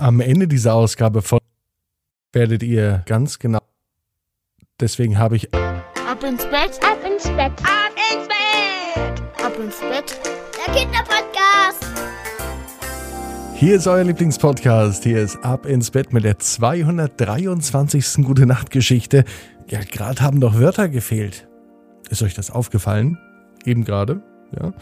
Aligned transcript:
Am 0.00 0.20
Ende 0.20 0.48
dieser 0.48 0.72
Ausgabe 0.72 1.20
von 1.20 1.40
werdet 2.32 2.62
ihr 2.62 3.02
ganz 3.04 3.38
genau. 3.38 3.60
Deswegen 4.80 5.18
habe 5.18 5.36
ich 5.36 5.52
Ab 5.52 6.24
ins 6.24 6.42
Bett, 6.46 6.80
ab 6.82 6.98
ins 7.06 7.24
Bett, 7.24 7.52
ab 7.60 7.92
ins 8.10 8.26
Bett, 8.26 9.22
ab 9.44 9.52
ins 9.62 9.78
Bett. 9.80 10.18
Der 10.56 10.74
Kinderpodcast. 10.74 11.84
Hier 13.56 13.76
ist 13.76 13.86
euer 13.86 14.04
Lieblingspodcast. 14.04 15.04
Hier 15.04 15.20
ist 15.20 15.36
Ab 15.44 15.66
ins 15.66 15.90
Bett 15.90 16.14
mit 16.14 16.24
der 16.24 16.38
223. 16.38 18.24
Gute 18.24 18.46
Nacht 18.46 18.70
Geschichte. 18.70 19.26
Ja, 19.68 19.80
gerade 19.80 20.22
haben 20.22 20.40
doch 20.40 20.58
Wörter 20.58 20.88
gefehlt. 20.88 21.46
Ist 22.08 22.22
euch 22.22 22.32
das 22.32 22.50
aufgefallen? 22.50 23.18
Eben 23.66 23.84
gerade? 23.84 24.22
Ja. 24.58 24.72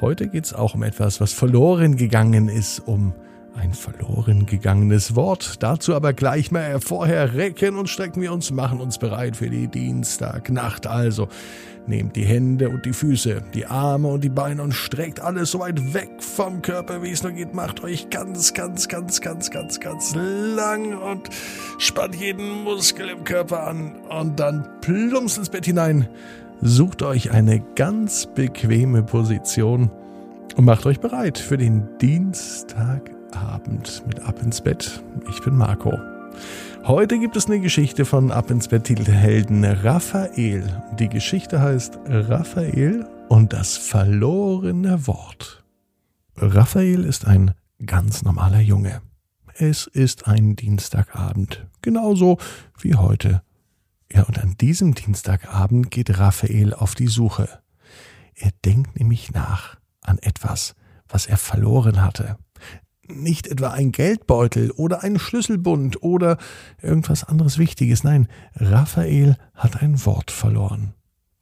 Heute 0.00 0.26
geht's 0.26 0.52
auch 0.52 0.74
um 0.74 0.82
etwas, 0.82 1.20
was 1.20 1.32
verloren 1.32 1.96
gegangen 1.96 2.48
ist, 2.48 2.80
um 2.80 3.14
ein 3.56 3.72
verloren 3.72 4.46
gegangenes 4.46 5.16
Wort. 5.16 5.62
Dazu 5.62 5.94
aber 5.94 6.12
gleich 6.12 6.50
mal 6.50 6.80
vorher 6.80 7.34
recken 7.34 7.76
und 7.76 7.88
strecken 7.88 8.22
wir 8.22 8.32
uns, 8.32 8.50
machen 8.50 8.80
uns 8.80 8.98
bereit 8.98 9.36
für 9.36 9.50
die 9.50 9.68
Dienstagnacht. 9.68 10.86
Also 10.86 11.28
nehmt 11.86 12.16
die 12.16 12.24
Hände 12.24 12.68
und 12.68 12.84
die 12.84 12.92
Füße, 12.92 13.42
die 13.54 13.66
Arme 13.66 14.08
und 14.08 14.22
die 14.22 14.28
Beine 14.28 14.62
und 14.62 14.72
streckt 14.72 15.20
alles 15.20 15.52
so 15.52 15.60
weit 15.60 15.94
weg 15.94 16.10
vom 16.18 16.62
Körper, 16.62 17.02
wie 17.02 17.10
es 17.10 17.22
nur 17.22 17.32
geht. 17.32 17.54
Macht 17.54 17.82
euch 17.82 18.10
ganz, 18.10 18.54
ganz, 18.54 18.88
ganz, 18.88 19.20
ganz, 19.20 19.50
ganz, 19.50 19.80
ganz 19.80 20.14
lang 20.14 20.96
und 20.98 21.28
spannt 21.78 22.16
jeden 22.16 22.64
Muskel 22.64 23.08
im 23.08 23.24
Körper 23.24 23.66
an 23.66 23.96
und 24.10 24.38
dann 24.38 24.66
plumpst 24.80 25.38
ins 25.38 25.50
Bett 25.50 25.64
hinein. 25.64 26.08
Sucht 26.60 27.02
euch 27.02 27.30
eine 27.32 27.60
ganz 27.74 28.26
bequeme 28.34 29.02
Position 29.02 29.90
und 30.56 30.64
macht 30.64 30.86
euch 30.86 31.00
bereit 31.00 31.38
für 31.38 31.56
den 31.56 31.86
Dienstag 32.00 33.15
Abend 33.36 34.02
mit 34.06 34.20
Ab 34.20 34.42
ins 34.42 34.60
Bett. 34.60 35.02
Ich 35.28 35.40
bin 35.42 35.56
Marco. 35.56 35.98
Heute 36.84 37.18
gibt 37.18 37.36
es 37.36 37.46
eine 37.46 37.60
Geschichte 37.60 38.04
von 38.04 38.30
Ab 38.30 38.50
ins 38.50 38.68
Bett 38.68 38.84
Titelhelden 38.84 39.64
Raphael. 39.64 40.82
Die 40.98 41.08
Geschichte 41.08 41.60
heißt 41.60 41.98
Raphael 42.06 43.06
und 43.28 43.52
das 43.52 43.76
verlorene 43.76 45.06
Wort. 45.06 45.64
Raphael 46.36 47.04
ist 47.04 47.26
ein 47.26 47.54
ganz 47.84 48.22
normaler 48.22 48.60
Junge. 48.60 49.02
Es 49.54 49.86
ist 49.86 50.28
ein 50.28 50.54
Dienstagabend, 50.54 51.66
genauso 51.82 52.38
wie 52.78 52.94
heute. 52.94 53.42
Ja, 54.12 54.22
und 54.22 54.38
an 54.38 54.56
diesem 54.60 54.94
Dienstagabend 54.94 55.90
geht 55.90 56.18
Raphael 56.18 56.72
auf 56.72 56.94
die 56.94 57.08
Suche. 57.08 57.48
Er 58.34 58.50
denkt 58.64 58.98
nämlich 58.98 59.32
nach 59.32 59.76
an 60.02 60.18
etwas, 60.18 60.74
was 61.08 61.26
er 61.26 61.36
verloren 61.36 62.02
hatte 62.02 62.36
nicht 63.08 63.46
etwa 63.46 63.70
ein 63.70 63.92
Geldbeutel 63.92 64.70
oder 64.72 65.02
ein 65.02 65.18
Schlüsselbund 65.18 66.02
oder 66.02 66.38
irgendwas 66.80 67.24
anderes 67.24 67.58
Wichtiges. 67.58 68.04
Nein, 68.04 68.28
Raphael 68.54 69.36
hat 69.54 69.82
ein 69.82 70.04
Wort 70.04 70.30
verloren. 70.30 70.94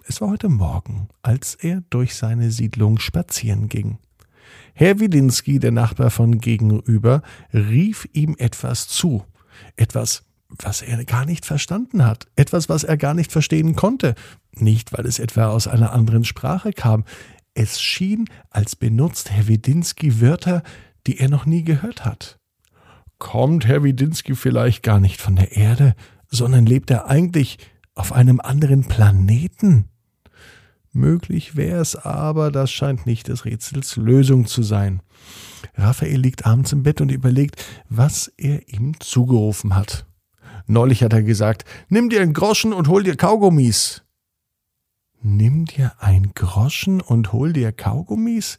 Es 0.06 0.20
war 0.20 0.30
heute 0.30 0.48
Morgen, 0.48 1.08
als 1.22 1.54
er 1.54 1.82
durch 1.88 2.14
seine 2.14 2.50
Siedlung 2.50 2.98
spazieren 2.98 3.68
ging. 3.68 3.98
Herr 4.74 5.00
Widinski, 5.00 5.58
der 5.58 5.70
Nachbar 5.70 6.10
von 6.10 6.38
gegenüber, 6.38 7.22
rief 7.52 8.08
ihm 8.12 8.34
etwas 8.38 8.88
zu. 8.88 9.24
Etwas, 9.76 10.24
was 10.48 10.82
er 10.82 11.04
gar 11.04 11.24
nicht 11.24 11.46
verstanden 11.46 12.04
hat. 12.04 12.26
Etwas, 12.36 12.68
was 12.68 12.84
er 12.84 12.96
gar 12.96 13.14
nicht 13.14 13.32
verstehen 13.32 13.76
konnte. 13.76 14.14
Nicht, 14.52 14.92
weil 14.92 15.06
es 15.06 15.18
etwa 15.18 15.46
aus 15.46 15.68
einer 15.68 15.92
anderen 15.92 16.24
Sprache 16.24 16.72
kam. 16.72 17.04
Es 17.54 17.80
schien, 17.80 18.26
als 18.50 18.76
benutzt 18.76 19.30
Herr 19.30 19.46
Widinski 19.46 20.20
Wörter, 20.20 20.62
die 21.06 21.18
er 21.18 21.28
noch 21.28 21.46
nie 21.46 21.64
gehört 21.64 22.04
hat. 22.04 22.38
Kommt 23.18 23.66
Herr 23.66 23.84
Widinski 23.84 24.34
vielleicht 24.34 24.82
gar 24.82 25.00
nicht 25.00 25.20
von 25.20 25.36
der 25.36 25.52
Erde, 25.52 25.94
sondern 26.28 26.66
lebt 26.66 26.90
er 26.90 27.06
eigentlich 27.06 27.58
auf 27.94 28.12
einem 28.12 28.40
anderen 28.40 28.84
Planeten? 28.84 29.88
Möglich 30.92 31.56
wäre 31.56 31.80
es 31.80 31.96
aber, 31.96 32.50
das 32.52 32.70
scheint 32.70 33.06
nicht 33.06 33.28
des 33.28 33.44
Rätsels 33.44 33.96
Lösung 33.96 34.46
zu 34.46 34.62
sein. 34.62 35.02
Raphael 35.74 36.20
liegt 36.20 36.46
abends 36.46 36.72
im 36.72 36.82
Bett 36.82 37.00
und 37.00 37.10
überlegt, 37.10 37.64
was 37.88 38.28
er 38.36 38.68
ihm 38.68 39.00
zugerufen 39.00 39.74
hat. 39.74 40.06
Neulich 40.66 41.02
hat 41.02 41.12
er 41.12 41.22
gesagt, 41.22 41.64
nimm 41.88 42.10
dir 42.10 42.22
einen 42.22 42.32
Groschen 42.32 42.72
und 42.72 42.88
hol 42.88 43.02
dir 43.02 43.16
Kaugummis. 43.16 44.02
Nimm 45.20 45.64
dir 45.64 45.92
ein 45.98 46.32
Groschen 46.34 47.00
und 47.00 47.32
hol 47.32 47.52
dir 47.52 47.72
Kaugummis? 47.72 48.58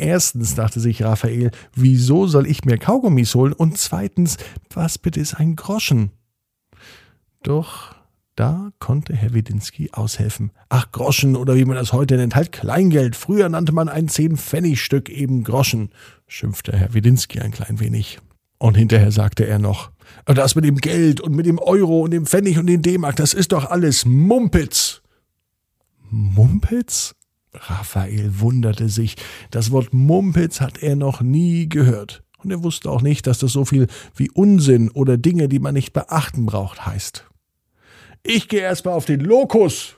Erstens 0.00 0.54
dachte 0.54 0.80
sich 0.80 1.02
Raphael, 1.02 1.50
wieso 1.74 2.26
soll 2.26 2.46
ich 2.46 2.64
mir 2.64 2.78
Kaugummis 2.78 3.34
holen? 3.34 3.52
Und 3.52 3.76
zweitens, 3.76 4.38
was 4.72 4.96
bitte 4.96 5.20
ist 5.20 5.34
ein 5.34 5.56
Groschen? 5.56 6.10
Doch 7.42 7.94
da 8.34 8.70
konnte 8.78 9.14
Herr 9.14 9.34
Widinski 9.34 9.90
aushelfen. 9.92 10.52
Ach, 10.70 10.90
Groschen 10.90 11.36
oder 11.36 11.54
wie 11.56 11.66
man 11.66 11.76
das 11.76 11.92
heute 11.92 12.16
nennt, 12.16 12.34
halt 12.34 12.50
Kleingeld. 12.50 13.14
Früher 13.14 13.50
nannte 13.50 13.72
man 13.72 13.90
ein 13.90 14.08
Zehn-Pfennig-Stück 14.08 15.10
eben 15.10 15.44
Groschen, 15.44 15.90
schimpfte 16.26 16.74
Herr 16.74 16.94
Widinski 16.94 17.40
ein 17.40 17.50
klein 17.50 17.78
wenig. 17.78 18.20
Und 18.56 18.78
hinterher 18.78 19.12
sagte 19.12 19.46
er 19.46 19.58
noch, 19.58 19.90
das 20.24 20.54
mit 20.54 20.64
dem 20.64 20.76
Geld 20.78 21.20
und 21.20 21.36
mit 21.36 21.44
dem 21.44 21.58
Euro 21.58 22.00
und 22.00 22.12
dem 22.12 22.24
Pfennig 22.24 22.58
und 22.58 22.68
dem 22.68 22.80
D-Mark, 22.80 23.16
das 23.16 23.34
ist 23.34 23.52
doch 23.52 23.70
alles 23.70 24.06
Mumpitz. 24.06 25.02
Mumpitz? 26.08 27.14
Raphael 27.52 28.40
wunderte 28.40 28.88
sich. 28.88 29.16
Das 29.50 29.70
Wort 29.70 29.92
Mumpitz 29.92 30.60
hat 30.60 30.82
er 30.82 30.96
noch 30.96 31.20
nie 31.20 31.68
gehört. 31.68 32.22
Und 32.42 32.50
er 32.50 32.62
wusste 32.62 32.90
auch 32.90 33.02
nicht, 33.02 33.26
dass 33.26 33.38
das 33.38 33.52
so 33.52 33.64
viel 33.64 33.86
wie 34.16 34.30
Unsinn 34.30 34.90
oder 34.90 35.16
Dinge, 35.16 35.48
die 35.48 35.58
man 35.58 35.74
nicht 35.74 35.92
beachten 35.92 36.46
braucht, 36.46 36.86
heißt. 36.86 37.26
Ich 38.22 38.48
gehe 38.48 38.60
erstmal 38.60 38.94
auf 38.94 39.04
den 39.04 39.20
Lokus, 39.20 39.96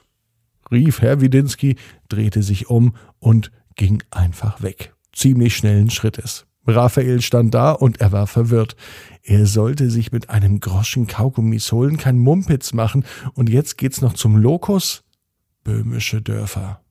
rief 0.71 1.01
Herr 1.01 1.21
Widinski, 1.21 1.75
drehte 2.09 2.43
sich 2.43 2.69
um 2.69 2.95
und 3.19 3.51
ging 3.75 4.03
einfach 4.11 4.61
weg. 4.61 4.93
Ziemlich 5.13 5.55
schnellen 5.55 5.89
Schrittes. 5.89 6.45
Raphael 6.65 7.21
stand 7.21 7.53
da 7.53 7.71
und 7.71 7.99
er 7.99 8.11
war 8.11 8.27
verwirrt. 8.27 8.75
Er 9.21 9.45
sollte 9.45 9.89
sich 9.89 10.11
mit 10.11 10.29
einem 10.29 10.59
Groschen 10.59 11.07
Kaugummis 11.07 11.71
holen, 11.71 11.97
kein 11.97 12.17
Mumpitz 12.17 12.73
machen 12.73 13.05
und 13.33 13.49
jetzt 13.49 13.77
geht's 13.77 14.01
noch 14.01 14.13
zum 14.13 14.37
Lokus? 14.37 15.03
Böhmische 15.63 16.21
Dörfer. 16.21 16.82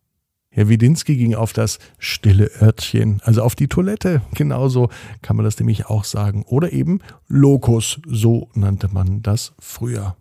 Herr 0.54 0.68
Widinski 0.68 1.16
ging 1.16 1.34
auf 1.34 1.54
das 1.54 1.78
stille 1.98 2.50
Örtchen, 2.60 3.22
also 3.24 3.42
auf 3.42 3.54
die 3.54 3.68
Toilette. 3.68 4.20
Genauso 4.34 4.90
kann 5.22 5.36
man 5.36 5.46
das 5.46 5.58
nämlich 5.58 5.86
auch 5.86 6.04
sagen. 6.04 6.44
Oder 6.46 6.74
eben 6.74 7.00
Lokus, 7.26 8.00
so 8.06 8.50
nannte 8.52 8.88
man 8.88 9.22
das 9.22 9.54
früher. 9.58 10.14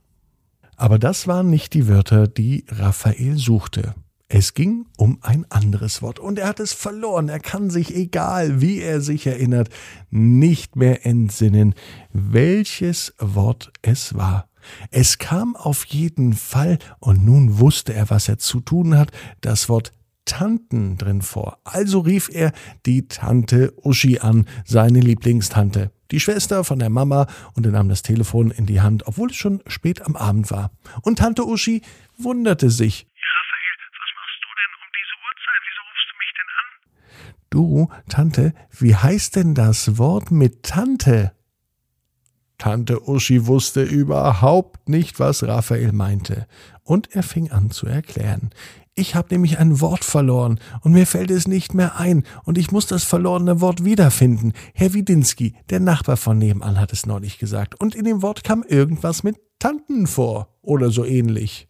Aber 0.77 0.97
das 0.99 1.27
waren 1.27 1.49
nicht 1.49 1.73
die 1.73 1.89
Wörter, 1.89 2.29
die 2.29 2.63
Raphael 2.69 3.37
suchte. 3.37 3.93
Es 4.29 4.53
ging 4.53 4.85
um 4.95 5.17
ein 5.21 5.45
anderes 5.49 6.01
Wort 6.01 6.17
und 6.17 6.39
er 6.39 6.47
hat 6.47 6.61
es 6.61 6.71
verloren. 6.71 7.27
Er 7.27 7.41
kann 7.41 7.69
sich, 7.69 7.93
egal 7.93 8.61
wie 8.61 8.79
er 8.79 9.01
sich 9.01 9.27
erinnert, 9.27 9.67
nicht 10.09 10.77
mehr 10.77 11.05
entsinnen, 11.05 11.75
welches 12.13 13.13
Wort 13.19 13.73
es 13.81 14.15
war. 14.15 14.47
Es 14.91 15.17
kam 15.17 15.57
auf 15.57 15.83
jeden 15.87 16.31
Fall 16.31 16.79
und 16.99 17.25
nun 17.25 17.59
wusste 17.59 17.93
er, 17.93 18.09
was 18.09 18.29
er 18.29 18.37
zu 18.37 18.61
tun 18.61 18.97
hat, 18.97 19.11
das 19.41 19.67
Wort 19.67 19.91
Tanten 20.31 20.97
drin 20.97 21.21
vor. 21.21 21.59
Also 21.65 21.99
rief 21.99 22.29
er 22.31 22.53
die 22.85 23.09
Tante 23.09 23.73
Uschi 23.83 24.19
an, 24.19 24.47
seine 24.63 25.01
Lieblingstante. 25.01 25.91
Die 26.11 26.21
Schwester 26.21 26.63
von 26.63 26.79
der 26.79 26.89
Mama 26.89 27.27
und 27.53 27.65
er 27.65 27.73
nahm 27.73 27.89
das 27.89 28.01
Telefon 28.01 28.49
in 28.49 28.65
die 28.65 28.79
Hand, 28.79 29.07
obwohl 29.07 29.29
es 29.31 29.35
schon 29.35 29.61
spät 29.67 30.01
am 30.03 30.15
Abend 30.15 30.49
war. 30.49 30.71
Und 31.01 31.19
Tante 31.19 31.45
Uschi 31.45 31.81
wunderte 32.17 32.69
sich. 32.69 33.07
Raphael, 33.11 33.75
was 33.99 34.11
machst 34.15 34.39
du 34.41 34.47
denn 34.55 34.71
um 34.79 34.89
diese 34.95 35.15
Uhrzeit? 35.27 35.61
Wieso 35.67 35.81
rufst 35.91 36.07
du 36.07 36.15
mich 36.21 36.31
denn 36.39 36.49
an? 36.61 36.69
Du, 37.49 37.89
Tante, 38.07 38.53
wie 38.79 38.95
heißt 38.95 39.35
denn 39.35 39.53
das 39.53 39.97
Wort 39.97 40.31
mit 40.31 40.63
Tante? 40.63 41.33
Tante 42.57 43.09
Uschi 43.09 43.47
wusste 43.47 43.81
überhaupt 43.83 44.87
nicht, 44.87 45.19
was 45.19 45.43
Raphael 45.43 45.91
meinte. 45.91 46.47
Und 46.83 47.13
er 47.15 47.23
fing 47.23 47.51
an 47.51 47.71
zu 47.71 47.87
erklären. 47.87 48.51
Ich 48.93 49.15
habe 49.15 49.29
nämlich 49.31 49.57
ein 49.57 49.79
Wort 49.79 50.03
verloren 50.03 50.59
und 50.81 50.91
mir 50.91 51.07
fällt 51.07 51.31
es 51.31 51.47
nicht 51.47 51.73
mehr 51.73 51.97
ein 51.97 52.23
und 52.43 52.57
ich 52.57 52.71
muss 52.71 52.87
das 52.87 53.05
verlorene 53.05 53.61
Wort 53.61 53.85
wiederfinden. 53.85 54.51
Herr 54.73 54.93
Widinski, 54.93 55.55
der 55.69 55.79
Nachbar 55.79 56.17
von 56.17 56.37
nebenan, 56.37 56.77
hat 56.77 56.91
es 56.91 57.05
neulich 57.05 57.37
gesagt 57.37 57.79
und 57.79 57.95
in 57.95 58.03
dem 58.03 58.21
Wort 58.21 58.43
kam 58.43 58.63
irgendwas 58.63 59.23
mit 59.23 59.37
Tanten 59.59 60.07
vor 60.07 60.57
oder 60.61 60.91
so 60.91 61.05
ähnlich. 61.05 61.69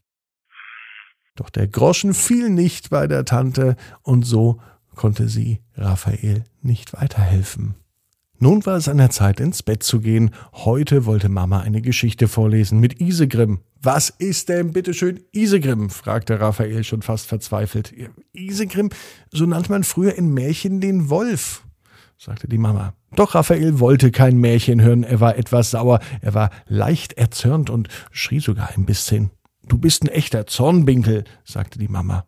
Doch 1.35 1.49
der 1.51 1.67
Groschen 1.67 2.13
fiel 2.13 2.49
nicht 2.49 2.89
bei 2.89 3.05
der 3.05 3.23
Tante 3.23 3.75
und 4.01 4.23
so 4.23 4.59
konnte 4.95 5.29
sie 5.29 5.61
Raphael 5.75 6.43
nicht 6.61 6.93
weiterhelfen. 6.93 7.75
Nun 8.43 8.65
war 8.65 8.75
es 8.75 8.87
an 8.87 8.97
der 8.97 9.11
Zeit, 9.11 9.39
ins 9.39 9.61
Bett 9.61 9.83
zu 9.83 10.01
gehen. 10.01 10.31
Heute 10.51 11.05
wollte 11.05 11.29
Mama 11.29 11.59
eine 11.59 11.79
Geschichte 11.79 12.27
vorlesen 12.27 12.79
mit 12.79 12.99
Isegrim. 12.99 13.59
Was 13.83 14.09
ist 14.09 14.49
denn 14.49 14.73
bitteschön 14.73 15.19
Isegrim? 15.31 15.91
fragte 15.91 16.39
Raphael 16.39 16.83
schon 16.83 17.03
fast 17.03 17.27
verzweifelt. 17.27 17.93
Isegrim, 18.33 18.89
so 19.31 19.45
nannte 19.45 19.71
man 19.71 19.83
früher 19.83 20.15
in 20.15 20.33
Märchen 20.33 20.81
den 20.81 21.11
Wolf, 21.11 21.67
sagte 22.17 22.47
die 22.47 22.57
Mama. 22.57 22.95
Doch 23.15 23.35
Raphael 23.35 23.79
wollte 23.79 24.09
kein 24.09 24.37
Märchen 24.37 24.81
hören, 24.81 25.03
er 25.03 25.19
war 25.19 25.37
etwas 25.37 25.69
sauer, 25.69 25.99
er 26.21 26.33
war 26.33 26.49
leicht 26.65 27.13
erzürnt 27.13 27.69
und 27.69 27.89
schrie 28.09 28.39
sogar 28.39 28.71
ein 28.75 28.87
bisschen. 28.87 29.29
Du 29.67 29.77
bist 29.77 30.01
ein 30.01 30.07
echter 30.07 30.47
Zornbinkel, 30.47 31.25
sagte 31.43 31.77
die 31.77 31.89
Mama. 31.89 32.25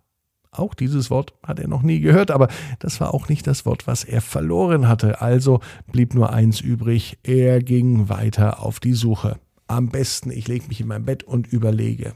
Auch 0.53 0.73
dieses 0.73 1.09
Wort 1.09 1.33
hat 1.43 1.59
er 1.59 1.67
noch 1.67 1.81
nie 1.81 1.99
gehört, 1.99 2.31
aber 2.31 2.47
das 2.79 3.01
war 3.01 3.13
auch 3.13 3.27
nicht 3.27 3.47
das 3.47 3.65
Wort, 3.65 3.87
was 3.87 4.03
er 4.03 4.21
verloren 4.21 4.87
hatte. 4.87 5.21
Also 5.21 5.59
blieb 5.91 6.13
nur 6.13 6.31
eins 6.31 6.61
übrig. 6.61 7.17
Er 7.23 7.61
ging 7.61 8.09
weiter 8.09 8.61
auf 8.61 8.79
die 8.79 8.93
Suche. 8.93 9.39
Am 9.67 9.89
besten, 9.89 10.29
ich 10.31 10.47
lege 10.47 10.67
mich 10.67 10.81
in 10.81 10.87
mein 10.87 11.05
Bett 11.05 11.23
und 11.23 11.47
überlege. 11.47 12.13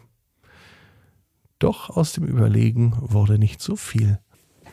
Doch 1.60 1.89
aus 1.89 2.13
dem 2.13 2.25
Überlegen 2.25 2.94
wurde 3.00 3.39
nicht 3.39 3.62
so 3.62 3.75
viel. 3.75 4.19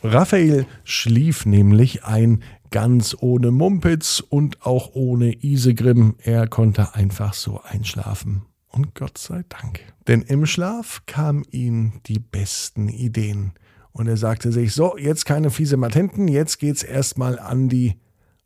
Raphael 0.03 0.67
schlief 0.85 1.47
nämlich 1.47 2.05
ein, 2.05 2.43
ganz 2.71 3.17
ohne 3.19 3.51
Mumpitz 3.51 4.21
und 4.21 4.67
auch 4.67 4.91
ohne 4.95 5.33
Isegrim. 5.43 6.17
Er 6.19 6.47
konnte 6.47 6.95
einfach 6.95 7.33
so 7.33 7.61
einschlafen. 7.63 8.43
Und 8.75 8.97
Gott 8.97 9.19
sei 9.19 9.45
Dank. 9.49 9.81
Denn 10.09 10.23
im 10.23 10.47
Schlaf 10.47 11.03
kamen 11.07 11.45
ihm 11.53 12.01
die 12.07 12.19
besten 12.19 12.89
Ideen. 12.89 13.53
Und 13.93 14.09
er 14.09 14.17
sagte 14.17 14.51
sich, 14.51 14.75
so, 14.75 14.99
jetzt 14.99 15.27
keine 15.27 15.51
fiese 15.51 15.77
Matenten, 15.77 16.27
jetzt 16.27 16.59
geht's 16.59 16.83
erstmal 16.83 17.39
an 17.39 17.69
die. 17.69 18.01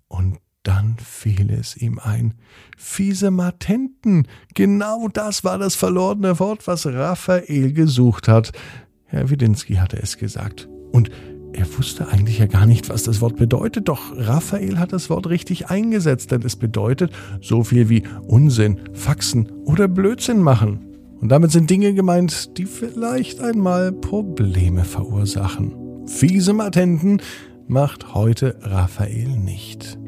Und 0.07 0.37
dann 0.65 0.99
fiel 0.99 1.51
es 1.51 1.79
ihm 1.79 1.99
ein. 1.99 2.35
Fiese 2.77 3.31
Matenten. 3.31 4.29
Genau 4.55 5.09
das 5.09 5.45
war 5.45 5.57
das 5.57 5.77
verlorene 5.77 6.39
Wort, 6.39 6.67
was 6.67 6.85
Raphael 6.85 7.73
gesucht 7.73 8.29
hat. 8.29 8.53
Herr 9.07 9.31
Widinski 9.31 9.77
hatte 9.77 9.97
es 9.97 10.19
gesagt. 10.19 10.69
Und 10.93 11.11
er 11.53 11.67
wusste 11.77 12.09
eigentlich 12.09 12.39
ja 12.39 12.47
gar 12.47 12.67
nicht, 12.67 12.89
was 12.89 13.03
das 13.03 13.21
Wort 13.21 13.37
bedeutet, 13.37 13.89
doch 13.89 14.12
Raphael 14.17 14.79
hat 14.79 14.93
das 14.93 15.11
Wort 15.11 15.29
richtig 15.29 15.71
eingesetzt, 15.71 16.31
denn 16.31 16.43
es 16.43 16.56
bedeutet 16.56 17.12
so 17.41 17.65
viel 17.65 17.89
wie 17.89 18.03
Unsinn, 18.27 18.81
Faxen 18.93 19.50
oder 19.65 19.89
Blödsinn 19.89 20.41
machen. 20.41 20.85
Und 21.21 21.31
damit 21.31 21.50
sind 21.50 21.69
Dinge 21.69 21.95
gemeint, 21.95 22.56
die 22.59 22.67
vielleicht 22.67 23.41
einmal 23.41 23.93
Probleme 23.93 24.85
verursachen. 24.85 25.75
Fiese 26.06 26.53
Matenten 26.53 27.21
macht 27.67 28.15
heute 28.15 28.56
Raphael 28.62 29.37
nicht. 29.37 29.99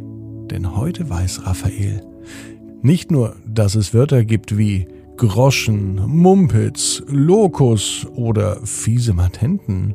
Denn 0.50 0.76
heute 0.76 1.10
weiß 1.10 1.46
Raphael 1.46 2.02
nicht 2.82 3.10
nur, 3.10 3.36
dass 3.46 3.74
es 3.74 3.92
Wörter 3.92 4.24
gibt 4.24 4.56
wie 4.56 4.88
Groschen, 5.16 5.96
Mumpitz, 6.06 7.02
Lokus 7.08 8.06
oder 8.14 8.64
fiese 8.64 9.12
Matenten. 9.12 9.94